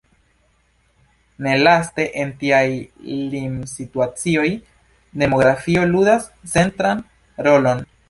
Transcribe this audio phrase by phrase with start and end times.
[1.47, 2.63] Nelaste, en tiaj
[3.35, 4.49] limsituacioj,
[5.25, 7.09] demografio ludas centran
[7.49, 7.91] rolon.